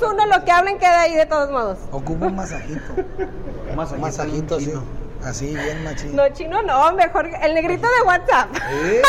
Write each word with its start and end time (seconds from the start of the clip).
menos 0.00 0.14
uno, 0.14 0.26
lo 0.38 0.44
que 0.44 0.50
hablen 0.52 0.78
queda 0.78 1.02
ahí 1.02 1.14
de 1.14 1.26
todos 1.26 1.50
modos. 1.50 1.78
Ocupo 1.90 2.26
un 2.26 2.36
masajito. 2.36 2.80
Un 3.70 3.76
masajito, 3.76 3.94
Un 3.96 4.00
masajito 4.00 4.56
así. 4.56 4.72
Así, 5.22 5.54
bien 5.54 5.84
machín. 5.84 6.16
No, 6.16 6.26
chino 6.30 6.62
no, 6.62 6.92
mejor 6.92 7.26
el 7.42 7.52
negrito 7.54 7.86
de 7.86 8.06
WhatsApp. 8.06 8.48
¿Eh? 8.72 9.02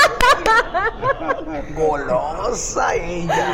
Golosa 1.75 2.96
ella. 2.96 3.48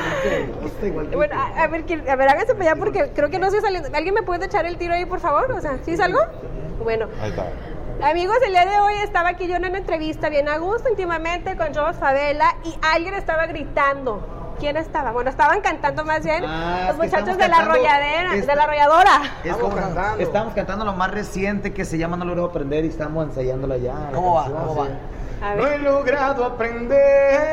Bueno, 1.14 1.36
a, 1.40 1.64
a 1.64 1.68
ver, 1.68 1.84
¿quién- 1.86 2.10
a 2.10 2.16
ver, 2.16 2.30
háganse 2.30 2.56
para 2.56 2.72
allá 2.72 2.80
porque 2.80 3.12
creo 3.14 3.30
que 3.30 3.38
no 3.38 3.46
estoy 3.48 3.62
saliendo. 3.62 3.90
¿Alguien 3.96 4.16
me 4.16 4.24
puede 4.24 4.46
echar 4.46 4.66
el 4.66 4.78
tiro 4.78 4.94
ahí, 4.96 5.06
por 5.06 5.20
favor? 5.20 5.52
O 5.52 5.62
sea, 5.62 5.78
¿sí 5.86 5.96
salgo? 5.98 6.20
Bueno, 6.84 7.08
Ahí 7.22 7.30
está. 7.30 7.46
amigos, 8.10 8.38
el 8.46 8.52
día 8.52 8.66
de 8.66 8.80
hoy 8.80 8.94
estaba 9.04 9.30
aquí 9.30 9.48
yo 9.48 9.56
en 9.56 9.66
una 9.66 9.78
entrevista 9.78 10.30
bien 10.30 10.50
a 10.50 10.58
gusto, 10.58 10.90
íntimamente, 10.90 11.56
con 11.58 11.74
Jos 11.76 11.96
Favela 11.98 12.56
y 12.64 12.76
alguien 12.82 13.14
estaba 13.14 13.46
gritando. 13.46 14.37
¿Quién 14.60 14.76
estaba? 14.78 15.12
Bueno, 15.12 15.30
estaban 15.30 15.62
cantando 15.62 16.04
más 16.04 16.24
bien 16.24 16.44
Ah, 16.46 16.86
los 16.88 16.98
muchachos 16.98 17.38
de 17.38 17.48
la 17.48 17.58
arrolladera, 17.58 18.34
de 18.34 18.56
la 18.56 18.64
arrolladora. 18.64 19.22
Es 19.44 19.56
como 19.56 19.76
cantando. 19.76 20.24
Estamos 20.24 20.54
cantando 20.56 20.84
lo 20.86 20.94
más 20.94 21.12
reciente 21.12 21.74
que 21.74 21.86
se 21.86 21.98
llama 22.00 22.18
No 22.18 22.26
logro 22.26 22.46
aprender 22.46 22.84
y 22.86 22.90
estamos 22.90 23.28
ensayándola 23.28 23.78
ya. 23.78 23.94
la 23.94 24.12
¿Cómo 24.14 24.34
va? 24.34 24.48
No 25.56 25.68
he 25.68 25.78
logrado 25.78 26.44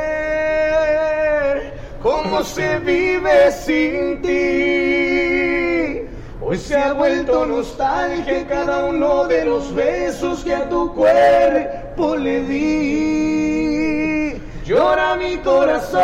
aprender 0.05 1.75
cómo 2.03 2.43
se 2.43 2.79
vive 2.79 3.51
sin 3.53 4.23
ti. 4.23 6.09
Hoy 6.41 6.57
se 6.59 6.77
ha 6.77 6.93
vuelto 6.95 7.47
nostalgia 7.47 8.47
cada 8.47 8.85
uno 8.87 9.25
de 9.27 9.45
los 9.45 9.75
besos 9.75 10.43
que 10.45 10.55
a 10.55 10.69
tu 10.69 10.95
cuerpo 10.95 12.17
le 12.17 12.41
di. 12.41 14.43
Llora 14.65 15.15
mi 15.17 15.37
corazón 15.39 16.01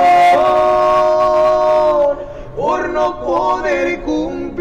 poder 3.60 4.00
cumplir. 4.00 4.60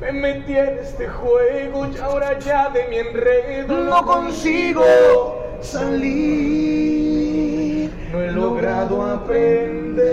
Me 0.00 0.12
metí 0.12 0.56
en 0.56 0.78
este 0.78 1.08
juego 1.08 1.86
y 1.86 1.96
ahora 1.98 2.38
ya 2.38 2.68
de 2.70 2.86
mi 2.88 2.96
enredo 2.98 3.84
no 3.84 4.04
consigo 4.04 4.84
salir. 5.60 6.30
No 8.12 8.22
he 8.22 8.32
logrado 8.32 9.02
aprender 9.02 10.08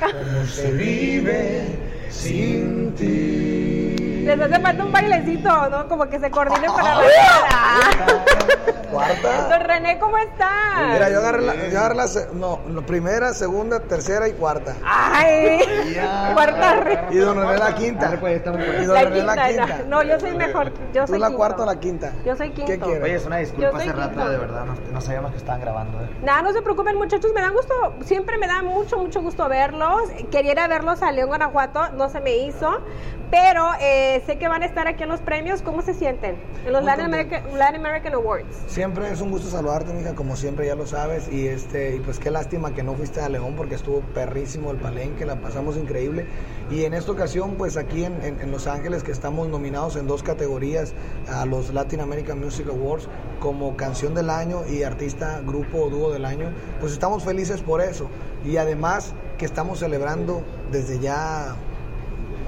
cómo 0.00 0.46
se 0.46 0.72
vive 0.72 1.64
sin 2.10 2.94
ti. 2.94 4.22
Les 4.26 4.40
hace 4.40 4.60
falta 4.60 4.84
un 4.84 4.92
bailecito, 4.92 5.68
¿no? 5.70 5.88
Como 5.88 6.08
que 6.08 6.18
se 6.18 6.30
coordinen 6.30 6.72
para 6.72 6.94
la 6.94 7.02
Cuarta. 8.96 9.48
Don 9.48 9.60
René, 9.66 9.98
¿cómo 9.98 10.16
está? 10.18 10.50
Mira, 10.92 11.10
yo 11.10 11.18
agarré 11.18 11.42
la, 11.42 11.54
yo 11.68 11.78
agarré 11.78 11.94
la 11.96 12.06
no, 12.34 12.60
la 12.72 12.82
primera, 12.82 13.32
segunda, 13.34 13.80
tercera 13.80 14.28
y 14.28 14.32
cuarta. 14.32 14.74
Ay, 14.84 15.60
cuarta 16.34 16.74
re- 16.76 17.05
Y 17.10 17.16
don 17.18 17.36
René 17.36 17.58
la 17.58 17.74
quinta. 17.74 18.04
Dale, 18.06 18.18
pues, 18.18 18.36
estamos. 18.36 18.60
Y 18.60 18.84
don 18.84 18.94
La 18.94 19.02
René 19.04 19.22
la 19.22 19.46
quinta, 19.48 19.66
quinta. 19.66 19.84
no, 19.88 20.02
yo 20.02 20.20
soy 20.20 20.34
mejor. 20.34 20.72
Yo 20.92 21.04
¿Tú 21.04 21.12
soy 21.12 21.18
la 21.20 21.26
quinto. 21.26 21.38
cuarta 21.38 21.62
o 21.62 21.66
la 21.66 21.80
quinta? 21.80 22.12
Yo 22.24 22.36
soy 22.36 22.50
quinto. 22.50 22.72
¿Qué 22.72 22.78
quieres? 22.78 23.02
Oye, 23.02 23.14
es 23.14 23.26
una 23.26 23.36
disculpa 23.38 23.76
hace 23.78 23.92
rato, 23.92 24.10
quinto. 24.10 24.28
de 24.30 24.38
verdad, 24.38 24.64
no, 24.64 24.74
no 24.92 25.00
sabíamos 25.00 25.30
que 25.32 25.36
estaban 25.38 25.60
grabando. 25.60 26.00
¿eh? 26.00 26.08
Nada, 26.22 26.42
no 26.42 26.52
se 26.52 26.62
preocupen 26.62 26.96
muchachos, 26.96 27.32
me 27.34 27.40
da 27.40 27.50
gusto, 27.50 27.74
siempre 28.02 28.38
me 28.38 28.46
da 28.46 28.62
mucho, 28.62 28.98
mucho 28.98 29.20
gusto 29.22 29.48
verlos. 29.48 30.02
Quería 30.30 30.52
ir 30.52 30.60
a 30.60 30.68
verlos 30.68 31.02
a 31.02 31.12
León, 31.12 31.28
Guanajuato, 31.28 31.90
no 31.92 32.08
se 32.08 32.20
me 32.20 32.36
hizo, 32.36 32.80
pero 33.30 33.66
eh, 33.80 34.22
sé 34.26 34.38
que 34.38 34.48
van 34.48 34.62
a 34.62 34.66
estar 34.66 34.86
aquí 34.86 35.02
en 35.02 35.08
los 35.08 35.20
premios. 35.20 35.62
¿Cómo 35.62 35.82
se 35.82 35.94
sienten? 35.94 36.36
En 36.64 36.72
los 36.72 36.84
Latin. 36.84 37.06
American, 37.06 37.42
Latin 37.58 37.80
American 37.80 38.14
Awards. 38.14 38.46
Siempre 38.66 39.10
es 39.10 39.20
un 39.20 39.30
gusto 39.30 39.48
saludarte, 39.48 39.92
mija, 39.92 40.14
como 40.14 40.36
siempre 40.36 40.66
ya 40.66 40.74
lo 40.74 40.86
sabes. 40.86 41.28
Y 41.30 41.46
este, 41.48 41.96
y 41.96 42.00
pues 42.00 42.18
qué 42.18 42.30
lástima 42.30 42.74
que 42.74 42.82
no 42.82 42.94
fuiste 42.94 43.20
a 43.20 43.28
León 43.28 43.54
porque 43.56 43.74
estuvo 43.76 44.00
perrísimo 44.14 44.70
el 44.70 44.78
palenque, 44.78 45.24
la 45.26 45.36
pasamos 45.36 45.76
increíble. 45.76 46.26
Y 46.70 46.84
en 46.84 46.94
esta 46.96 47.12
ocasión, 47.12 47.54
pues 47.56 47.76
aquí 47.76 48.04
en, 48.04 48.20
en- 48.22 48.40
en 48.40 48.50
Los 48.50 48.66
Ángeles, 48.66 49.02
que 49.02 49.12
estamos 49.12 49.48
nominados 49.48 49.96
en 49.96 50.06
dos 50.06 50.22
categorías 50.22 50.92
a 51.28 51.44
los 51.46 51.72
Latin 51.72 52.00
American 52.00 52.40
Music 52.40 52.66
Awards 52.68 53.08
como 53.40 53.76
canción 53.76 54.14
del 54.14 54.30
año 54.30 54.62
y 54.68 54.82
artista, 54.82 55.40
grupo 55.46 55.84
o 55.84 55.90
dúo 55.90 56.12
del 56.12 56.24
año, 56.24 56.50
pues 56.80 56.92
estamos 56.92 57.22
felices 57.24 57.60
por 57.62 57.80
eso. 57.80 58.08
Y 58.44 58.56
además 58.56 59.12
que 59.38 59.44
estamos 59.44 59.78
celebrando 59.80 60.42
desde 60.72 60.98
ya 60.98 61.54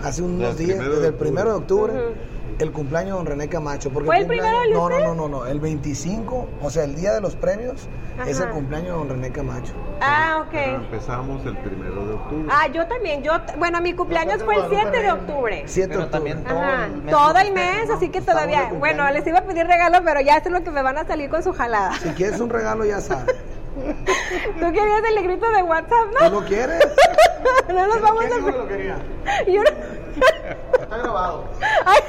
hace 0.02 0.22
unos 0.22 0.56
días, 0.56 0.78
desde 0.78 1.08
el 1.08 1.14
primero 1.14 1.50
de 1.50 1.56
octubre, 1.56 1.92
Ujú. 1.92 2.14
El 2.58 2.72
cumpleaños 2.72 3.10
de 3.12 3.16
don 3.18 3.26
René 3.26 3.48
Camacho. 3.48 3.90
Porque 3.90 4.06
¿Fue 4.06 4.18
el 4.18 4.26
cumpleaños- 4.26 4.28
primero 4.28 4.62
el 4.62 4.68
de 4.68 4.74
no, 4.74 4.88
no, 4.88 5.14
no, 5.14 5.28
no, 5.28 5.28
no, 5.40 5.46
el 5.46 5.60
25, 5.60 6.48
o 6.62 6.70
sea, 6.70 6.84
el 6.84 6.94
día 6.96 7.12
de 7.12 7.20
los 7.20 7.36
premios, 7.36 7.88
es 8.26 8.40
el 8.40 8.48
cumpleaños 8.50 8.88
de 8.92 8.96
don 8.98 9.08
René 9.08 9.30
Camacho. 9.30 9.72
Ah, 10.00 10.44
Pero 10.50 10.76
ok. 10.76 10.82
empezamos 10.84 11.44
el 11.46 11.56
primero 11.58 12.06
de 12.06 12.14
octubre. 12.14 12.48
Ah, 12.50 12.66
yo 12.68 12.86
también, 12.86 13.22
yo, 13.22 13.32
bueno, 13.58 13.80
mi 13.80 13.92
cumpleaños 13.94 14.42
fue 14.44 14.56
el 14.56 14.64
7 14.68 15.00
de 15.02 15.10
octubre. 15.12 15.62
7 15.66 15.88
de 15.88 15.94
Pero 15.94 16.04
octubre. 16.04 16.10
también 16.32 16.44
todo 16.44 16.58
Ajá, 16.62 16.84
el 16.86 16.92
mes 17.02 17.14
todo 17.14 17.38
el 17.38 17.52
mes, 17.52 17.88
¿no? 17.88 17.94
así 17.94 18.08
que 18.10 18.20
todavía, 18.20 18.70
bueno, 18.78 19.08
les 19.10 19.26
iba 19.26 19.38
a 19.38 19.42
pedir 19.42 19.66
regalo, 19.66 19.98
pero 20.04 20.20
ya 20.20 20.40
sé 20.42 20.50
lo 20.50 20.62
que 20.62 20.70
me 20.70 20.82
van 20.82 20.98
a 20.98 21.04
salir 21.06 21.30
con 21.30 21.42
su 21.42 21.52
jalada. 21.52 21.92
Si 21.94 22.10
quieres 22.10 22.40
un 22.40 22.50
regalo, 22.50 22.84
ya 22.84 23.00
sabes. 23.00 23.34
Tú 23.78 24.66
querías 24.72 25.02
el 25.08 25.14
negrito 25.14 25.50
de 25.52 25.62
WhatsApp, 25.62 26.08
¿Tú 26.18 26.24
¿no? 26.24 26.40
lo 26.40 26.46
quieres? 26.46 26.86
No 27.68 27.86
nos 27.86 28.00
vamos 28.00 28.24
a... 28.24 28.66
quería. 28.68 28.96
Yo 29.46 29.62
no- 29.62 30.82
Está 30.82 30.96
grabado. 30.96 31.44
Ay, 31.84 32.00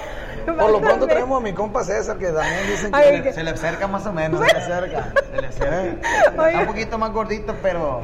Por 0.57 0.71
lo 0.71 0.81
pronto 0.81 1.07
tenemos 1.07 1.39
a 1.39 1.43
mi 1.43 1.53
compa 1.53 1.83
César, 1.83 2.17
que 2.17 2.27
también 2.27 2.67
dicen 2.67 2.91
que 2.91 2.97
Ay, 2.97 3.17
le- 3.17 3.23
que- 3.23 3.33
Se 3.33 3.43
le 3.43 3.51
acerca 3.51 3.87
más 3.87 4.05
o 4.05 4.13
menos. 4.13 4.39
se 4.45 4.53
le 4.53 4.59
acerca. 4.63 5.13
Se 5.33 5.41
le 5.41 5.47
acerca. 5.47 6.09
Está 6.47 6.59
un 6.61 6.65
poquito 6.67 6.97
más 6.97 7.11
gordito, 7.11 7.55
pero. 7.61 8.01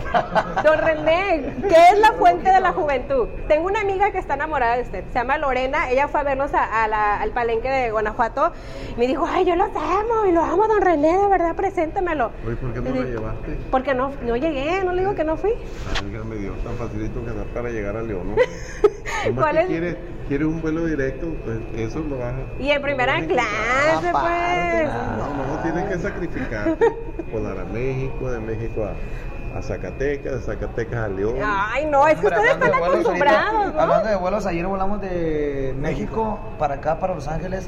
Don 0.64 0.78
René, 0.80 1.54
¿qué 1.68 1.76
es 1.94 2.00
la 2.00 2.14
fuente 2.14 2.50
de 2.50 2.60
la 2.60 2.72
juventud? 2.74 3.28
Tengo 3.48 3.68
una 3.68 3.82
amiga 3.82 4.12
que 4.12 4.18
está 4.20 4.34
enamorada 4.36 4.76
de 4.78 4.84
usted, 4.84 5.04
se 5.12 5.14
llama 5.20 5.38
Lorena, 5.38 5.90
ella 5.90 6.08
fue 6.08 6.20
a 6.22 6.24
vernos 6.24 6.54
a- 6.54 6.84
a 6.84 6.88
la- 6.88 7.20
al 7.22 7.32
palenque 7.32 7.70
de 7.70 7.92
Guanajuato 7.92 8.52
y 8.96 9.00
me 9.00 9.08
dijo, 9.08 9.26
ay, 9.28 9.46
yo 9.46 9.56
los 9.56 9.70
amo 9.76 10.26
y 10.28 10.32
lo 10.32 10.42
amo, 10.44 10.68
don 10.68 10.82
René, 10.82 11.18
de 11.18 11.28
verdad, 11.28 11.56
preséntemelo. 11.56 12.32
Oye, 12.46 12.56
¿por 12.56 12.74
qué 12.74 12.82
no 12.82 12.92
di- 12.92 13.04
llevaste? 13.12 13.58
Porque 13.72 13.94
no, 13.94 14.12
no 14.24 14.36
llegué, 14.36 14.84
no 14.84 14.94
le 14.94 15.02
digo 15.02 15.16
que 15.16 15.24
no 15.24 15.38
fui. 15.38 15.52
Ay, 15.52 16.06
me 16.26 16.36
dio 16.36 16.52
tan 16.64 16.76
facilito 16.78 17.24
que 17.26 17.32
para 17.54 17.70
llegar 17.70 17.98
a 17.98 18.02
León, 18.02 18.36
¿Cuál 19.36 19.58
es? 19.58 19.98
Quiere 20.28 20.46
un 20.46 20.62
vuelo 20.62 20.86
directo, 20.86 21.28
pues 21.44 21.58
eso 21.76 22.00
lo 22.00 22.18
vas 22.18 22.34
a... 22.34 22.62
Y 22.62 22.72
en 22.72 22.82
primera 22.82 23.16
clase, 23.26 24.12
pues. 24.12 24.90
No, 25.18 25.56
no, 25.56 25.62
tienes 25.64 25.86
que 25.86 26.00
sacrificarte. 26.00 26.86
Volar 27.32 27.60
a 27.60 27.66
México, 27.66 28.32
de 28.32 28.40
México 28.40 28.86
a, 28.86 29.58
a 29.58 29.62
Zacatecas, 29.62 30.34
de 30.34 30.40
Zacatecas 30.42 31.00
a 31.06 31.08
León. 31.08 31.36
Ay, 31.44 31.86
no, 31.86 32.08
es 32.08 32.18
que 32.20 32.28
ustedes 32.28 32.52
están 32.52 32.74
acostumbrados, 32.74 33.54
ahorita- 33.56 33.82
Hablando 33.84 34.04
¿no? 34.04 34.10
de 34.10 34.16
vuelos, 34.16 34.46
ayer 34.46 34.66
volamos 34.68 35.02
de 35.02 35.76
México 35.80 36.40
para 36.60 36.76
acá, 36.76 37.00
para 37.00 37.16
Los 37.16 37.28
Ángeles. 37.28 37.68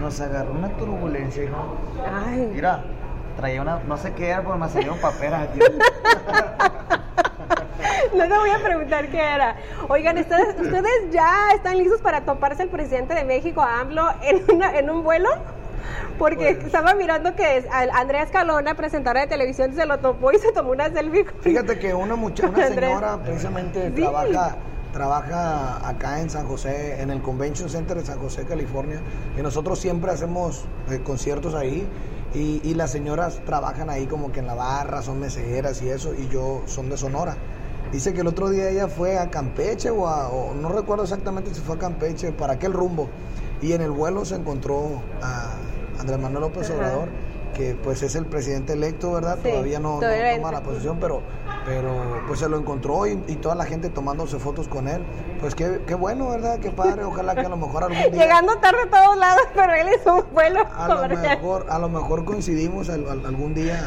Nos 0.00 0.20
agarró 0.20 0.52
una 0.52 0.68
turbulencia, 0.70 1.44
hijo. 1.44 1.76
Ay, 2.26 2.50
Mira, 2.54 2.82
traía 3.36 3.62
una, 3.62 3.78
no 3.86 3.96
sé 3.96 4.12
qué 4.12 4.30
era, 4.30 4.42
pero 4.42 4.56
me 4.58 4.68
salieron 4.68 4.98
paperas 4.98 5.48
aquí. 5.48 5.60
no 8.14 8.28
te 8.28 8.38
voy 8.38 8.50
a 8.50 8.62
preguntar 8.62 9.08
qué 9.08 9.18
era. 9.20 9.56
Oigan, 9.88 10.18
¿ustedes, 10.18 10.48
ustedes 10.60 11.10
ya 11.10 11.48
están 11.54 11.78
listos 11.78 12.00
para 12.00 12.22
toparse 12.22 12.62
al 12.62 12.68
presidente 12.68 13.14
de 13.14 13.24
México, 13.24 13.60
AMLO, 13.62 14.04
en, 14.22 14.42
una- 14.54 14.76
en 14.78 14.90
un 14.90 15.02
vuelo? 15.02 15.28
Porque 16.18 16.54
Pues. 16.54 16.66
estaba 16.66 16.94
mirando 16.94 17.34
que 17.34 17.56
es- 17.58 17.66
Andrea 17.70 18.22
Escalona, 18.22 18.74
presentadora 18.74 19.20
de 19.22 19.26
televisión, 19.26 19.74
se 19.74 19.86
lo 19.86 19.98
topó 19.98 20.30
y 20.32 20.38
se 20.38 20.52
tomó 20.52 20.70
una 20.72 20.90
selfie. 20.90 21.24
con- 21.24 21.40
Fíjate 21.40 21.78
que 21.78 21.94
una, 21.94 22.14
mucha, 22.16 22.46
una 22.48 22.66
señora 22.68 23.18
precisamente 23.24 23.88
Sí. 23.88 24.02
trabaja, 24.02 24.56
trabaja 24.92 25.88
acá 25.88 26.20
en 26.20 26.30
San 26.30 26.46
José, 26.46 27.00
en 27.02 27.10
el 27.10 27.22
Convention 27.22 27.68
Center 27.68 27.96
de 27.96 28.04
San 28.04 28.18
José, 28.18 28.44
California, 28.44 29.00
y 29.36 29.42
nosotros 29.42 29.78
siempre 29.80 30.10
hacemos 30.12 30.66
eh, 30.90 31.00
conciertos 31.02 31.54
ahí, 31.54 31.88
y, 32.34 32.60
y 32.62 32.74
las 32.74 32.90
señoras 32.92 33.40
trabajan 33.44 33.90
ahí 33.90 34.06
como 34.06 34.32
que 34.32 34.40
en 34.40 34.46
la 34.46 34.54
barra, 34.54 35.02
son 35.02 35.18
meseras 35.18 35.82
y 35.82 35.88
eso, 35.90 36.14
y 36.14 36.28
yo 36.28 36.62
son 36.66 36.88
de 36.88 36.96
Sonora. 36.96 37.36
Dice 37.92 38.14
que 38.14 38.22
el 38.22 38.26
otro 38.26 38.48
día 38.48 38.70
ella 38.70 38.88
fue 38.88 39.18
a 39.18 39.30
Campeche 39.30 39.90
o, 39.90 40.08
a- 40.08 40.28
o 40.28 40.54
no 40.54 40.70
recuerdo 40.70 41.04
exactamente 41.04 41.54
si 41.54 41.60
fue 41.60 41.76
a 41.76 41.78
Campeche, 41.78 42.32
para 42.32 42.54
aquel 42.54 42.72
rumbo, 42.72 43.08
y 43.60 43.72
en 43.74 43.82
el 43.82 43.90
vuelo 43.90 44.24
se 44.24 44.34
encontró 44.36 45.02
a 45.20 45.52
Andrés 46.00 46.18
Manuel 46.18 46.40
López 46.42 46.68
Ajá. 46.70 46.78
Obrador, 46.78 47.08
que 47.54 47.74
pues 47.74 48.02
es 48.02 48.14
el 48.14 48.24
presidente 48.24 48.72
electo, 48.72 49.12
¿verdad? 49.12 49.38
Sí, 49.42 49.50
todavía 49.50 49.78
no, 49.78 50.00
toma 50.00 50.52
la 50.52 50.62
posición, 50.62 50.96
pero, 50.98 51.20
pero 51.66 52.22
pues 52.26 52.40
se 52.40 52.48
lo 52.48 52.56
encontró 52.58 53.06
y, 53.06 53.22
y 53.28 53.36
toda 53.36 53.54
la 53.54 53.66
gente 53.66 53.90
tomándose 53.90 54.38
fotos 54.38 54.68
con 54.68 54.88
él. 54.88 55.02
Pues 55.38 55.54
qué, 55.54 55.82
qué 55.86 55.94
bueno, 55.94 56.30
¿verdad? 56.30 56.60
Qué 56.60 56.70
padre, 56.70 57.04
ojalá 57.04 57.34
que 57.34 57.42
a 57.42 57.48
lo 57.50 57.58
mejor 57.58 57.82
algún 57.84 57.98
día... 58.10 58.22
Llegando 58.22 58.56
tarde 58.56 58.78
a 58.86 58.90
todos 58.90 59.18
lados, 59.18 59.42
pero 59.54 59.74
él 59.74 59.88
hizo 60.00 60.14
un 60.14 60.24
vuelo 60.32 60.60
a 60.74 60.88
lo 60.88 61.08
mejor, 61.18 61.66
a 61.68 61.78
lo 61.78 61.88
mejor 61.90 62.24
coincidimos 62.24 62.88
al- 62.88 63.06
al- 63.06 63.26
algún 63.26 63.52
día 63.52 63.84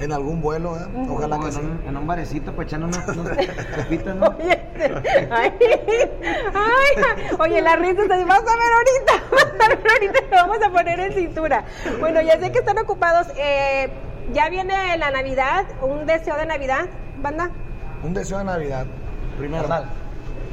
en 0.00 0.12
algún 0.12 0.40
vuelo, 0.40 0.76
¿eh? 0.76 0.86
Ojalá 1.08 1.38
que 1.38 1.46
en, 1.46 1.52
sí. 1.52 1.60
un, 1.60 1.82
en 1.88 1.96
un 1.96 2.06
barecito, 2.06 2.52
pues 2.52 2.68
echando 2.68 2.86
unos 2.86 2.98
copitas, 3.76 4.16
¿no? 4.16 4.26
Oye, 4.38 4.52
este, 4.52 5.28
ay, 5.30 5.52
ay, 6.54 7.04
oye, 7.38 7.62
la 7.62 7.76
risa 7.76 8.02
se 8.02 8.24
vas 8.24 8.40
a 8.40 8.56
ver 8.56 8.72
ahorita, 8.74 9.24
vas 9.30 9.44
a 9.64 9.68
ver 9.68 9.78
ahorita 9.90 10.20
te 10.28 10.34
vamos 10.34 10.58
a 10.62 10.70
poner 10.70 11.00
en 11.00 11.12
cintura. 11.12 11.64
Bueno, 12.00 12.20
ya 12.22 12.38
sé 12.38 12.52
que 12.52 12.58
están 12.58 12.78
ocupados. 12.78 13.26
eh, 13.36 13.88
ya 14.32 14.48
viene 14.48 14.96
la 14.98 15.10
Navidad, 15.12 15.66
un 15.82 16.04
deseo 16.04 16.36
de 16.36 16.46
Navidad, 16.46 16.86
banda. 17.22 17.50
Un 18.02 18.12
deseo 18.12 18.38
de 18.38 18.44
Navidad. 18.44 18.84
Primero. 19.38 19.68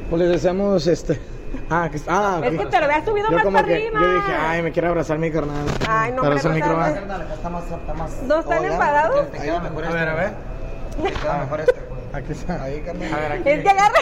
Pues 0.09 0.21
les 0.21 0.31
deseamos 0.31 0.85
este. 0.87 1.19
Ah, 1.69 1.87
que, 1.91 1.99
ah, 2.07 2.41
Es 2.43 2.57
que 2.57 2.65
te 2.65 2.79
lo 2.79 2.85
habías 2.85 3.05
subido 3.05 3.27
Yo 3.29 3.35
más 3.35 3.43
como 3.43 3.55
para 3.57 3.67
que- 3.67 3.73
arriba. 3.75 3.99
Yo 4.01 4.13
dije, 4.15 4.33
ay, 4.35 4.61
me 4.63 4.71
quiere 4.71 4.87
abrazar 4.87 5.17
mi 5.19 5.31
carnal. 5.31 5.65
Ay, 5.87 6.11
no, 6.11 6.21
Abrazar 6.23 6.51
hombre, 6.51 6.53
mi 6.53 6.59
no 6.59 6.65
carnal. 6.67 6.85
sabes. 6.93 6.99
Carnal, 6.99 7.21
acá 7.21 7.33
está 7.33 7.49
más, 7.49 7.63
está 7.63 7.93
más. 7.93 8.11
¿No 8.23 8.39
están 8.39 8.57
Oigan, 8.59 8.71
enfadados? 8.73 9.31
Te 9.31 9.37
queda 9.39 9.59
mejor 9.59 9.83
A 9.83 9.87
este. 9.87 9.99
ver, 9.99 10.09
a 10.09 10.13
ver. 10.15 10.33
Te 11.03 11.11
queda 11.11 11.37
mejor 11.43 11.59
este. 11.61 11.83
Aquí 12.13 12.31
está. 12.31 12.63
Ahí, 12.63 12.81
carnal. 12.81 13.13
A 13.13 13.17
ver, 13.17 13.31
aquí. 13.31 13.49
Es 13.49 13.63
que 13.63 13.69
agarra. 13.69 13.99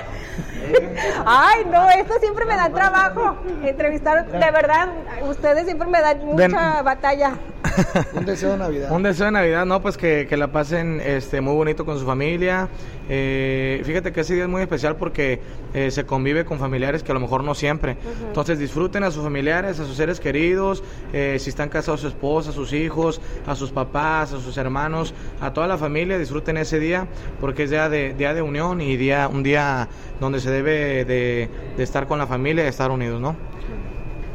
Ay, 1.26 1.66
no, 1.66 1.90
esto 1.90 2.14
siempre 2.20 2.46
me 2.46 2.56
dan 2.56 2.74
trabajo. 2.74 3.38
Entrevistar, 3.64 4.26
de 4.28 4.52
verdad, 4.52 4.88
ustedes 5.24 5.66
siempre 5.66 5.88
me 5.88 6.02
dan 6.02 6.26
mucha 6.26 6.82
batalla. 6.82 7.34
Un 8.14 8.26
deseo 8.26 8.52
de 8.52 8.58
Navidad. 8.58 8.92
Un 8.92 9.04
deseo 9.04 9.26
de 9.28 9.32
Navidad, 9.32 9.66
no, 9.66 9.82
pues 9.82 9.98
que, 9.98 10.26
que 10.28 10.38
la 10.38 10.52
pasen 10.52 11.02
este, 11.04 11.42
muy 11.42 11.54
bonito 11.54 11.86
con 11.86 12.00
su 12.00 12.06
familia. 12.06 12.70
Eh, 13.10 13.82
fíjate 13.84 14.12
que 14.12 14.22
ese 14.22 14.34
día 14.36 14.44
es 14.44 14.50
muy 14.50 14.62
especial 14.62 14.96
porque 14.96 15.42
eh, 15.74 15.92
se 15.92 16.06
convive 16.06 16.46
con 16.46 16.60
familiares 16.60 17.04
que 17.04 17.12
a 17.12 17.14
lo 17.14 17.20
mejor 17.20 17.44
no 17.44 17.54
siempre. 17.54 17.98
Entonces 18.26 18.60
disfruten 18.60 19.04
a 19.04 19.12
sus 19.12 19.24
familiares, 19.24 19.80
a 19.80 19.86
sus 19.86 19.96
seres 19.96 20.20
queridos, 20.20 20.84
eh, 21.14 21.38
si 21.40 21.50
están 21.50 21.70
casados 21.70 22.02
su 22.02 22.08
esposa, 22.08 22.52
a 22.52 22.54
sus 22.54 22.74
hijos, 22.74 23.22
a 23.46 23.56
sus 23.56 23.72
papás, 23.72 24.34
a 24.34 24.40
sus 24.40 24.58
hermanos, 24.58 25.14
a 25.40 25.54
toda 25.54 25.68
la 25.68 25.78
familia, 25.78 26.18
disfruten 26.18 26.58
ese 26.58 26.80
día 26.80 27.08
porque 27.40 27.64
es 27.64 27.70
día 27.70 27.90
de, 27.90 28.14
día 28.14 28.34
de 28.34 28.42
unión 28.42 28.82
y 28.82 28.98
día, 28.98 29.28
un 29.28 29.44
día 29.44 29.88
donde 30.20 30.40
se 30.40 30.50
debe 30.52 31.06
de, 31.06 31.50
de 31.78 31.84
estar 31.84 32.08
con 32.08 32.20
la 32.20 32.28
familia 32.28 32.66
y 32.66 32.68
estar 32.68 32.92
unidos, 32.92 33.22
¿no? 33.22 33.36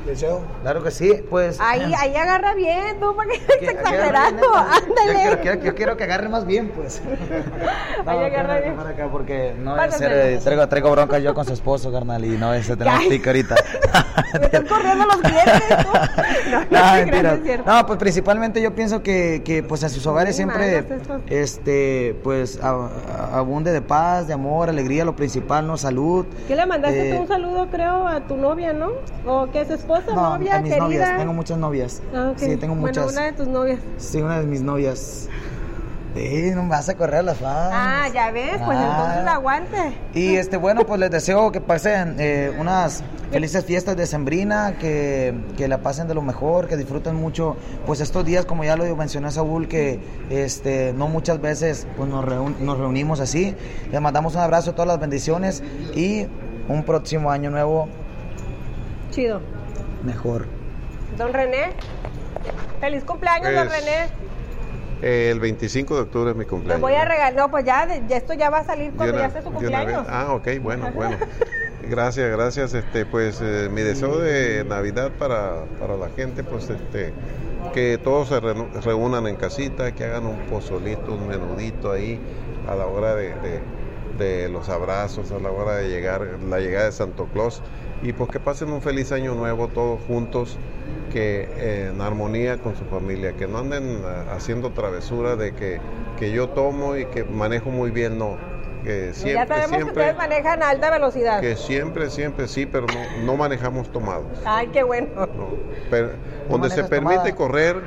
Deseo. 0.07 0.41
Claro 0.63 0.83
que 0.85 0.91
sí, 0.91 1.13
pues. 1.29 1.59
Ahí, 1.61 1.93
ahí 1.99 2.15
agarra 2.17 2.55
bien, 2.55 2.99
tú, 3.01 3.15
estás 3.33 3.57
aquí 3.57 3.67
agarra 3.67 4.29
exagerando. 4.29 4.43
neta. 4.43 4.79
Yo 4.87 4.95
quiero, 4.95 5.33
Ándale. 5.33 5.61
yo 5.65 5.75
quiero 5.75 5.97
que 5.97 6.05
agarre 6.05 6.29
más 6.29 6.47
bien, 6.47 6.69
pues. 6.71 7.03
Ahí 8.07 8.19
agarra 8.25 8.49
para 8.49 8.61
bien. 8.61 8.77
para 8.77 8.91
acá, 8.91 9.09
porque 9.11 9.55
no 9.59 9.83
es 9.83 9.95
ser, 9.97 10.13
eh, 10.13 10.39
traigo, 10.43 10.69
traigo 10.69 10.91
bronca 10.93 11.19
yo 11.19 11.35
con 11.35 11.45
su 11.45 11.53
esposo, 11.53 11.91
carnal, 11.93 12.25
y 12.25 12.37
no 12.39 12.55
es 12.55 12.67
tenemos 12.69 13.01
Ay. 13.01 13.09
tic 13.09 13.27
ahorita. 13.27 13.57
Me 14.39 14.47
están 14.47 14.67
corriendo 14.67 15.07
los 15.07 15.17
clientes. 15.17 15.63
No, 16.47 16.61
no, 16.61 16.67
No, 16.71 16.95
mentira. 16.95 17.59
no. 17.67 17.77
No, 17.77 17.87
pues 17.87 17.99
principalmente 17.99 18.63
yo 18.63 18.73
pienso 18.75 19.03
que, 19.03 19.43
que 19.45 19.63
pues 19.65 19.83
a 19.83 19.89
sus 19.89 20.07
hogares 20.07 20.37
siempre 20.37 20.85
este 21.29 22.17
pues 22.23 22.61
a- 22.63 22.71
a- 22.71 23.39
abunde 23.39 23.73
de 23.73 23.83
paz, 23.83 24.29
de 24.29 24.35
amor, 24.35 24.69
alegría, 24.69 25.05
lo 25.05 25.17
principal, 25.17 25.67
no 25.67 25.77
salud. 25.77 26.25
¿Qué 26.47 26.55
le 26.55 26.65
mandaste 26.67 27.11
Eh, 27.11 27.15
tú 27.15 27.23
un 27.23 27.29
saludo, 27.29 27.67
creo, 27.71 28.07
a 28.07 28.21
tu 28.21 28.37
novia, 28.37 28.73
no? 28.73 28.93
¿O 29.27 29.51
que 29.51 29.61
es 29.63 29.71
esposa, 29.99 30.17
No, 30.17 30.37
novia, 30.39 30.57
a 30.57 30.61
mis 30.61 30.69
querida? 30.73 30.85
novias, 30.85 31.19
tengo 31.19 31.33
muchas 31.33 31.59
novias. 31.59 32.03
Ah, 32.15 32.31
ok. 32.33 32.39
Sí, 32.39 32.57
tengo 32.57 32.75
Bueno, 32.75 33.01
muchas. 33.01 33.13
una 33.13 33.25
de 33.27 33.33
tus 33.33 33.49
novias. 33.49 33.79
Sí, 33.99 34.23
una 34.23 34.41
de 34.41 34.47
mis 34.47 34.63
novias. 34.63 35.29
Sí, 36.15 36.51
no 36.55 36.63
me 36.63 36.71
vas 36.71 36.89
a 36.89 36.95
correr 36.97 37.17
a 37.17 37.23
las 37.23 37.37
fans. 37.37 37.71
Ah, 37.75 38.09
ya 38.15 38.31
ves, 38.31 38.59
pues 38.65 38.79
Ah. 38.81 38.97
entonces 39.13 39.27
aguante. 39.35 39.99
Y 40.15 40.37
este, 40.37 40.57
bueno, 40.57 40.87
pues 40.87 40.99
les 40.99 41.11
deseo 41.11 41.53
que 41.53 41.61
pasen 41.61 42.17
eh, 42.19 42.57
unas 42.59 43.05
felices 43.31 43.63
fiestas 43.67 43.99
de 43.99 44.07
Sembrina, 44.07 44.77
que, 44.79 45.35
que 45.59 45.69
la 45.69 45.79
pasen 45.79 46.09
de 46.09 46.15
lo 46.15 46.23
mejor, 46.23 46.69
que 46.69 46.77
disfruten 46.79 47.17
mucho, 47.17 47.57
pues 47.85 48.01
estos 48.01 48.25
días, 48.25 48.47
como 48.47 48.65
ya 48.65 48.77
lo 48.77 48.97
mencionó 48.97 49.31
Saúl, 49.31 49.69
que 49.69 50.01
este, 50.31 50.95
no 50.97 51.07
muchas 51.09 51.39
veces 51.43 51.87
pues, 51.99 52.09
nos, 52.09 52.25
reun- 52.25 52.57
nos 52.61 52.79
reunimos 52.79 53.21
así. 53.21 53.55
Les 53.93 54.01
mandamos 54.01 54.35
un 54.37 54.41
abrazo, 54.41 54.73
todas 54.73 54.89
las 54.89 54.99
bendiciones 54.99 55.63
y 55.95 56.27
un 56.69 56.83
próximo 56.85 57.31
año 57.31 57.51
nuevo 57.51 57.89
Chido. 59.11 59.41
Mejor. 60.03 60.47
Don 61.17 61.33
René. 61.33 61.73
Feliz 62.81 63.05
cumpleaños, 63.05 63.55
don 63.55 63.69
René. 63.69 64.09
El 65.03 65.41
25 65.41 65.95
de 65.95 66.01
octubre 66.03 66.31
es 66.31 66.37
mi 66.37 66.45
cumpleaños. 66.47 66.81
voy 66.81 66.95
a 66.95 67.05
regalar. 67.05 67.35
No, 67.35 67.51
pues 67.51 67.65
ya, 67.65 67.85
esto 67.85 68.35
ya 68.35 68.51
va 68.51 68.59
a 68.61 68.65
salir 68.65 68.93
cuando 68.93 69.15
una- 69.15 69.27
ya 69.27 69.31
sea 69.33 69.43
su 69.43 69.51
cumpleaños. 69.53 70.07
Ah, 70.09 70.33
ok, 70.33 70.49
bueno, 70.63 70.91
bueno. 70.95 71.17
Gracias, 71.83 72.31
gracias. 72.31 72.75
Este, 72.75 73.05
pues 73.07 73.41
eh, 73.43 73.69
mi 73.71 73.83
deseo 73.83 74.19
de 74.19 74.65
Navidad 74.65 75.11
para, 75.19 75.65
para 75.79 75.97
la 75.97 76.09
gente, 76.17 76.43
pues 76.43 76.69
este, 76.71 77.13
que 77.75 77.99
todos 77.99 78.29
se 78.29 78.41
reúnan 78.41 79.27
en 79.27 79.37
casita, 79.37 79.93
que 79.93 80.05
hagan 80.05 80.27
un 80.27 80.39
pozolito, 80.51 81.13
un 81.13 81.29
menudito 81.29 81.93
ahí 81.93 82.19
a 82.69 82.75
la 82.75 82.87
hora 82.87 83.15
de, 83.15 83.29
de- 83.35 83.61
de 84.19 84.49
los 84.49 84.69
abrazos, 84.69 85.31
a 85.33 85.39
la 85.39 85.51
hora 85.51 85.77
de 85.77 85.89
llegar, 85.89 86.39
la 86.49 86.61
llegada 86.61 86.87
de 86.87 86.93
Santo 86.93 87.29
Claus, 87.33 87.63
y 88.03 88.13
pues 88.13 88.31
que 88.31 88.41
pasen 88.41 88.71
un 88.71 88.83
feliz 88.83 89.13
año 89.13 89.35
nuevo 89.35 89.69
todos 89.69 90.01
juntos, 90.07 90.59
que 91.11 91.49
eh, 91.57 91.91
en 91.93 92.01
armonía 92.01 92.59
con 92.59 92.77
su 92.77 92.85
familia, 92.85 93.37
que 93.37 93.47
no 93.47 93.59
anden 93.59 94.03
ah, 94.05 94.35
haciendo 94.35 94.73
travesura 94.73 95.37
de 95.37 95.55
que, 95.55 95.81
que 96.17 96.33
yo 96.33 96.51
tomo 96.51 96.97
y 96.97 97.07
que 97.07 97.25
manejo 97.25 97.71
muy 97.71 97.91
bien, 97.91 98.19
no. 98.19 98.56
Que 98.87 99.13
siempre, 99.13 99.33
ya 99.35 99.47
sabemos 99.49 99.71
que 99.71 99.83
siempre, 99.83 100.03
ustedes 100.05 100.17
manejan 100.17 100.63
a 100.63 100.71
alta 100.71 100.91
velocidad. 100.93 101.41
que 101.41 101.57
siempre, 101.57 102.09
siempre 102.09 102.47
sí, 102.47 102.67
pero 102.67 102.87
no, 102.87 103.25
no 103.25 103.37
manejamos 103.37 103.91
tomados. 103.91 104.27
Ay, 104.45 104.69
qué 104.69 104.85
bueno. 104.85 105.09
No. 105.17 105.49
Pero 105.91 106.11
donde 106.49 106.71
se 106.71 106.85
permite 106.85 107.17
tomada? 107.17 107.35
correr, 107.35 107.83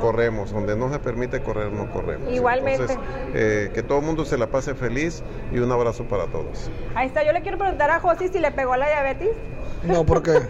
corremos. 0.00 0.50
Donde 0.50 0.74
no 0.74 0.90
se 0.92 0.98
permite 0.98 1.40
correr, 1.40 1.70
no 1.70 1.88
corremos. 1.92 2.32
Igualmente. 2.32 2.82
Entonces, 2.82 2.98
eh, 3.32 3.70
que 3.72 3.84
todo 3.84 4.00
el 4.00 4.06
mundo 4.06 4.24
se 4.24 4.36
la 4.38 4.48
pase 4.48 4.74
feliz 4.74 5.22
y 5.52 5.60
un 5.60 5.70
abrazo 5.70 6.02
para 6.04 6.26
todos. 6.26 6.68
Ahí 6.96 7.06
está, 7.06 7.22
yo 7.22 7.32
le 7.32 7.42
quiero 7.42 7.56
preguntar 7.56 7.88
a 7.92 8.00
Josi 8.00 8.26
si 8.26 8.40
le 8.40 8.50
pegó 8.50 8.74
la 8.74 8.88
diabetes. 8.88 9.30
No, 9.82 10.04
porque. 10.06 10.40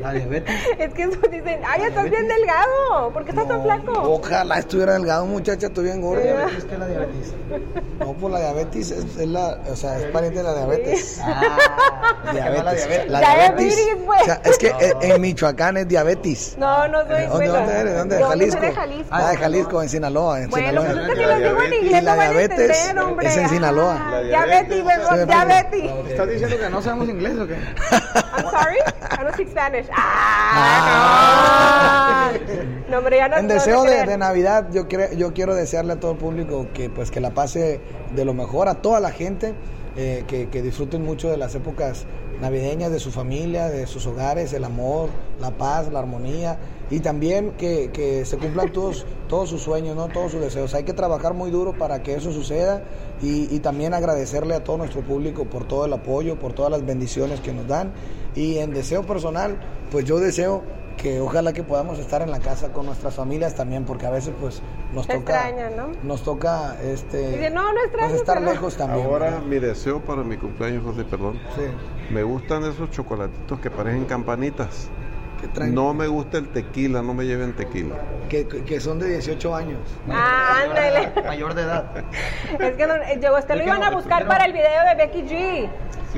La 0.00 0.12
diabetes. 0.12 0.54
Es 0.78 0.92
que 0.92 1.04
eso 1.04 1.18
dicen, 1.30 1.60
ay, 1.66 1.82
estás 1.84 2.10
bien 2.10 2.28
delgado. 2.28 3.10
¿Por 3.12 3.24
qué 3.24 3.30
estás 3.30 3.48
tan 3.48 3.62
flaco? 3.62 3.92
Ojalá 4.02 4.58
estuviera 4.58 4.92
delgado, 4.92 5.24
muchacha, 5.24 5.68
estoy 5.68 5.84
bien 5.84 6.02
gordo. 6.02 6.20
¿Qué 6.22 6.28
es 6.58 6.78
la 6.78 6.86
diabetes? 6.86 7.32
No, 7.98 8.12
pues 8.12 8.32
la 8.34 8.38
diabetes 8.40 8.90
es, 8.90 9.16
es 9.16 9.28
la, 9.28 9.58
o 9.70 9.74
sea, 9.76 9.98
es 9.98 10.04
pariente 10.06 10.38
de 10.38 10.44
la 10.44 10.54
diabetes. 10.54 11.20
Ah, 11.24 12.32
Diabetes. 12.32 12.64
La 12.64 12.72
diabetes. 12.74 13.10
La 13.10 13.20
Diabetes, 13.20 13.76
diabetes. 13.76 14.04
pues. 14.04 14.20
O 14.20 14.24
sea, 14.26 14.40
es 14.44 14.58
que 14.58 14.66
eh, 14.68 14.94
en 15.00 15.20
Michoacán 15.22 15.76
es 15.78 15.88
diabetes. 15.88 16.56
No, 16.58 16.86
no 16.88 16.98
soy 17.06 17.08
¿Dónde, 17.08 17.28
bueno, 17.30 17.52
dónde 17.54 17.80
eres? 17.80 17.96
¿Dónde? 17.96 18.22
Jalisco. 18.22 18.60
de 18.60 18.72
Jalisco. 18.72 19.08
Ah, 19.10 19.30
de 19.30 19.36
Jalisco, 19.38 19.82
en 19.82 19.88
Sinaloa. 19.88 20.40
En 20.42 20.50
Bueno, 20.50 20.82
Sinaloa. 20.82 20.92
pues 20.92 20.98
es 20.98 21.08
que 21.08 21.14
si 21.14 21.28
les 21.28 21.38
digo 21.38 21.48
en 21.48 21.70
diabetes. 21.70 21.82
inglés 21.82 22.04
la 22.04 22.10
no 22.12 22.16
van 22.18 22.26
a 22.26 22.30
diabetes 22.30 22.78
entender, 22.78 23.04
hombre. 23.04 23.26
es 23.28 23.36
en 23.38 23.48
Sinaloa. 23.48 23.94
La 24.10 24.20
Diabetes, 24.22 24.84
diabetes. 24.84 25.26
diabetes. 25.26 25.90
¿Estás 26.10 26.28
diciendo 26.28 26.56
que 26.58 26.68
no 26.70 26.82
sabemos 26.82 27.08
inglés 27.08 27.38
o 27.38 27.46
qué? 27.46 27.54
I'm 27.54 28.50
sorry, 28.50 28.77
I 28.86 29.22
don't 29.22 29.34
speak 29.34 29.48
Spanish. 29.48 29.86
Ah, 29.92 30.72
no. 32.32 32.88
No, 32.88 32.98
hombre, 32.98 33.16
ya 33.18 33.28
no 33.28 33.36
En 33.36 33.48
deseo 33.48 33.82
se 33.82 34.06
de, 34.06 34.16
Navidad, 34.16 34.68
yo, 34.72 34.86
yo 34.88 35.32
quiero 35.34 35.54
desearle 35.54 35.92
a 35.92 36.00
todo 36.00 36.12
el 36.12 36.18
público 36.18 36.68
que 36.72 36.88
pues 36.88 37.10
que 37.10 37.20
la 37.20 37.30
pase 37.30 37.80
de 38.14 38.24
lo 38.24 38.32
mejor, 38.34 38.68
a 38.68 38.76
toda 38.76 38.98
la 39.00 39.10
gente, 39.10 39.54
eh, 39.96 40.24
que, 40.26 40.48
que 40.48 40.62
disfruten 40.62 41.04
mucho 41.04 41.30
de 41.30 41.36
las 41.36 41.54
épocas 41.54 42.06
navideñas, 42.40 42.92
de 42.92 43.00
su 43.00 43.10
familia, 43.10 43.68
de 43.68 43.86
sus 43.86 44.06
hogares, 44.06 44.52
el 44.52 44.64
amor, 44.64 45.10
la 45.40 45.50
paz, 45.50 45.90
la 45.90 45.98
armonía, 45.98 46.58
y 46.90 47.00
también 47.00 47.52
que, 47.52 47.90
que 47.92 48.24
se 48.24 48.38
cumplan 48.38 48.72
todos, 48.72 49.04
todos 49.28 49.50
sus 49.50 49.62
sueños, 49.62 49.96
¿no? 49.96 50.08
todos 50.08 50.32
sus 50.32 50.40
deseos. 50.40 50.74
Hay 50.74 50.84
que 50.84 50.92
trabajar 50.92 51.34
muy 51.34 51.50
duro 51.50 51.76
para 51.76 52.02
que 52.02 52.14
eso 52.14 52.32
suceda 52.32 52.82
y, 53.22 53.54
y 53.54 53.58
también 53.60 53.94
agradecerle 53.94 54.54
a 54.54 54.64
todo 54.64 54.78
nuestro 54.78 55.02
público 55.02 55.44
por 55.44 55.66
todo 55.66 55.84
el 55.84 55.92
apoyo, 55.92 56.38
por 56.38 56.52
todas 56.52 56.70
las 56.70 56.86
bendiciones 56.86 57.40
que 57.40 57.52
nos 57.52 57.66
dan. 57.66 57.92
Y 58.34 58.58
en 58.58 58.72
deseo 58.72 59.02
personal, 59.04 59.58
pues 59.90 60.04
yo 60.04 60.20
deseo 60.20 60.62
que 60.98 61.20
ojalá 61.20 61.52
que 61.54 61.62
podamos 61.62 61.98
estar 61.98 62.20
en 62.20 62.30
la 62.30 62.40
casa 62.40 62.68
con 62.72 62.84
nuestras 62.86 63.14
familias 63.14 63.54
también, 63.54 63.84
porque 63.84 64.04
a 64.06 64.10
veces 64.10 64.34
pues 64.38 64.60
nos 64.92 65.06
Se 65.06 65.14
toca, 65.18 65.48
extraña, 65.48 65.70
¿no? 65.76 65.92
nos 66.02 66.22
toca 66.22 66.76
este, 66.82 67.30
Dice, 67.30 67.50
no, 67.50 67.72
no 67.72 67.80
extraño, 67.84 68.08
pues, 68.10 68.20
estar 68.20 68.38
pero- 68.40 68.50
lejos 68.50 68.76
también. 68.76 69.06
Ahora 69.06 69.26
¿verdad? 69.30 69.42
mi 69.42 69.58
deseo 69.60 70.00
para 70.00 70.22
mi 70.24 70.36
cumpleaños, 70.36 70.82
José, 70.84 71.04
perdón. 71.04 71.38
Sí, 71.54 71.62
Me 72.12 72.22
gustan 72.22 72.64
esos 72.64 72.90
chocolatitos 72.90 73.58
que 73.60 73.70
parecen 73.70 74.04
campanitas. 74.04 74.88
No 75.68 75.94
me 75.94 76.08
gusta 76.08 76.38
el 76.38 76.48
tequila, 76.48 77.00
no 77.00 77.14
me 77.14 77.24
lleven 77.24 77.54
tequila. 77.54 77.94
que, 78.28 78.48
que- 78.48 78.80
son 78.80 78.98
de 78.98 79.06
18 79.08 79.54
años. 79.54 79.78
Ah, 80.10 80.62
ándale. 80.64 81.12
Mayor 81.24 81.54
de 81.54 81.62
edad. 81.62 81.84
Es 82.58 82.76
que 82.76 82.86
no, 82.88 82.94
eh, 82.96 83.20
yo, 83.22 83.38
usted 83.38 83.54
lo 83.56 83.62
iban 83.62 83.84
a 83.84 83.90
buscar 83.92 84.26
para 84.26 84.46
el 84.46 84.52
video 84.52 84.84
de 84.88 84.94
Becky 84.96 85.22
G. 85.22 85.68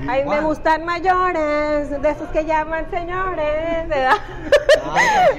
Ay, 0.09 0.25
me 0.25 0.41
gustan 0.41 0.85
mayores, 0.87 1.91
de 2.01 2.11
esos 2.11 2.29
que 2.31 2.45
llaman 2.47 2.89
señores, 2.91 3.89
¿verdad? 3.89 4.17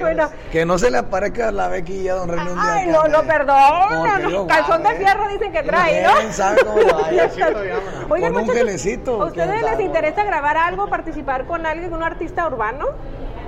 bueno, 0.00 0.30
Que 0.50 0.64
no 0.64 0.78
se 0.78 0.90
le 0.90 0.98
aparezca 0.98 1.50
la 1.52 1.68
Becky 1.68 2.00
y 2.00 2.08
a 2.08 2.14
Don 2.14 2.28
René 2.28 2.42
un 2.50 2.60
día 2.60 2.72
ay, 2.74 2.86
no, 2.88 3.06
no, 3.08 3.22
perdón, 3.22 4.30
no, 4.30 4.46
calzón 4.46 4.82
de 4.82 4.90
fierro 4.96 5.28
dicen 5.28 5.52
que 5.52 5.62
trae, 5.62 6.02
¿no? 6.02 6.14
¿Quién 6.14 6.32
sabe 6.32 6.64
cómo 6.64 6.80
lo 6.80 6.94
vaya? 7.00 7.30
Oigan, 7.36 8.08
Con 8.08 8.22
un 8.22 8.32
muchachos, 8.32 8.54
gelecito, 8.54 9.22
¿a 9.22 9.26
ustedes 9.26 9.62
les 9.62 9.80
interesa 9.80 10.24
grabar 10.24 10.56
algo, 10.56 10.88
participar 10.88 11.46
con 11.46 11.66
alguien, 11.66 11.92
un 11.92 12.02
artista 12.02 12.46
urbano? 12.46 12.86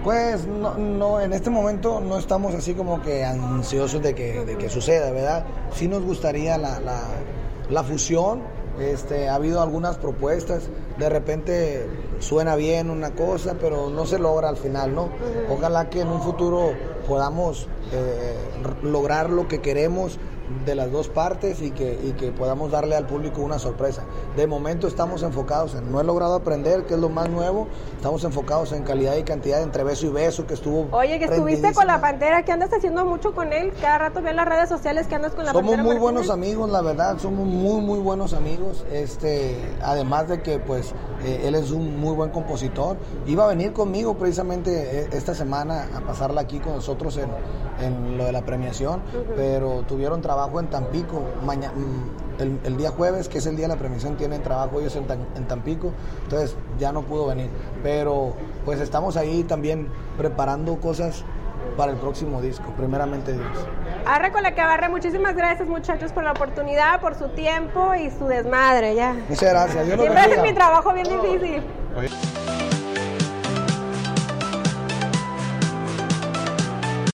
Pues 0.03 0.47
no, 0.47 0.75
no, 0.75 1.21
en 1.21 1.33
este 1.33 1.49
momento 1.49 1.99
no 2.01 2.19
estamos 2.19 2.55
así 2.55 2.75
como 2.75 3.01
que 3.01 3.25
ansiosos 3.25 4.03
de 4.03 4.15
que, 4.15 4.45
de 4.45 4.59
que 4.59 4.69
suceda, 4.69 5.11
¿verdad? 5.11 5.45
Sí 5.73 5.89
nos 5.89 6.03
gustaría 6.03 6.59
la, 6.59 6.79
la, 6.81 7.01
la 7.71 7.83
fusión, 7.83 8.43
este, 8.81 9.29
ha 9.29 9.37
habido 9.37 9.63
algunas 9.63 9.97
propuestas, 9.99 10.69
de 10.99 11.09
repente 11.09 11.87
suena 12.19 12.57
bien 12.57 12.91
una 12.91 13.13
cosa, 13.15 13.57
pero 13.61 13.91
no 13.91 14.07
se 14.07 14.19
logra 14.19 14.49
al 14.49 14.57
final, 14.57 14.95
¿no? 14.95 15.09
Ojalá 15.49 15.91
que 15.91 16.01
en 16.01 16.09
un 16.09 16.21
futuro 16.21 16.73
podamos 17.07 17.69
eh, 17.93 18.35
lograr 18.83 19.31
lo 19.31 19.47
que 19.49 19.61
queremos 19.61 20.19
de 20.65 20.75
las 20.75 20.93
dos 20.93 21.09
partes 21.09 21.63
y 21.63 21.71
que, 21.71 21.99
y 22.03 22.13
que 22.13 22.31
podamos 22.31 22.71
darle 22.71 22.97
al 22.97 23.07
público 23.07 23.41
una 23.41 23.59
sorpresa. 23.59 24.03
De 24.37 24.47
momento 24.47 24.87
estamos 24.87 25.23
enfocados 25.23 25.75
en, 25.75 25.91
no 25.91 26.01
he 26.01 26.05
logrado 26.05 26.35
aprender, 26.35 26.85
que 26.85 26.95
es 26.95 27.01
lo 27.01 27.09
más 27.09 27.29
nuevo, 27.31 27.67
estamos 27.97 28.25
enfocados 28.25 28.73
en 28.73 28.83
calidad 28.83 29.17
y 29.17 29.23
cantidad 29.23 29.63
entre 29.63 29.85
beso 29.85 30.07
y 30.07 30.11
beso, 30.11 30.47
que 30.47 30.55
estuvo... 30.55 30.89
Oye, 30.93 31.19
que 31.19 31.27
estuviste 31.27 31.73
con 31.73 31.87
la. 31.87 31.95
Pantera, 32.05 32.45
que 32.45 32.53
andas 32.53 32.71
haciendo 32.73 33.07
mucho 33.07 33.35
con 33.35 33.53
él, 33.53 33.73
cada 33.81 33.97
rato 33.97 34.21
veo 34.21 34.31
en 34.31 34.37
las 34.37 34.47
redes 34.47 34.69
sociales 34.69 35.07
que 35.07 35.15
andas 35.15 35.33
con 35.33 35.47
la 35.47 35.53
Somos 35.53 35.71
Pantera. 35.71 35.83
muy 35.85 35.95
por 35.95 36.03
buenos 36.03 36.29
amigos, 36.29 36.69
la 36.69 36.83
verdad, 36.83 37.17
somos 37.19 37.47
muy, 37.47 37.81
muy 37.81 37.99
buenos 37.99 38.35
amigos. 38.35 38.85
Este, 38.93 39.57
además 39.83 40.29
de 40.29 40.43
que, 40.43 40.59
pues, 40.59 40.93
eh, 41.25 41.45
él 41.47 41.55
es 41.55 41.71
un 41.71 41.99
muy 41.99 42.15
buen 42.15 42.31
compositor. 42.31 42.99
Iba 43.27 43.45
a 43.45 43.47
venir 43.47 43.73
conmigo 43.73 44.19
precisamente 44.19 45.01
eh, 45.01 45.09
esta 45.13 45.35
semana 45.35 45.89
a 45.95 46.01
pasarla 46.01 46.43
aquí 46.43 46.59
con 46.59 46.75
nosotros 46.75 47.17
en, 47.17 47.31
en 47.83 48.19
lo 48.19 48.25
de 48.27 48.33
la 48.33 48.45
premiación, 48.45 49.01
pero 49.35 49.83
tuvieron 49.89 50.21
trabajo 50.21 50.34
en 50.61 50.67
Tampico. 50.69 51.23
Maña- 51.45 51.71
mm, 51.75 52.41
el, 52.43 52.59
el 52.65 52.77
día 52.77 52.91
jueves, 52.91 53.29
que 53.29 53.39
es 53.39 53.47
el 53.47 53.57
día 53.57 53.69
de 53.69 53.75
la 53.75 53.79
premiación, 53.79 54.17
tienen 54.17 54.43
trabajo 54.43 54.81
ellos 54.81 54.95
en, 54.97 55.07
Tan- 55.07 55.27
en 55.37 55.47
Tampico, 55.47 55.93
entonces 56.25 56.57
ya 56.79 56.91
no 56.93 57.03
pudo 57.03 57.27
venir. 57.29 57.49
Pero, 57.83 58.35
pues, 58.65 58.81
estamos 58.81 59.17
ahí 59.17 59.45
también 59.45 59.89
preparando 60.19 60.77
cosas 60.81 61.25
para 61.77 61.93
el 61.93 61.99
próximo 61.99 62.43
disco, 62.43 62.65
primeramente 62.77 63.33
Dios. 63.33 63.47
Arre 64.07 64.33
con 64.33 64.43
la 64.43 64.55
que 64.55 64.61
barre, 64.63 64.89
muchísimas 64.89 65.35
gracias 65.35 65.67
muchachos 65.69 66.13
por 66.13 66.25
la 66.25 66.33
oportunidad, 66.33 67.01
por 67.01 67.15
su 67.15 67.29
tiempo 67.31 67.95
y 67.95 68.11
su 68.11 68.27
desmadre, 68.27 68.95
ya. 68.95 69.15
Muchas 69.29 69.51
gracias. 69.51 69.87
Dios 69.87 69.99
Siempre 70.01 70.21
hacen 70.21 70.31
bendiga. 70.33 70.51
mi 70.53 70.55
trabajo 70.55 70.93
bien 70.93 71.07
difícil. 71.09 71.63
Oye. 71.97 72.54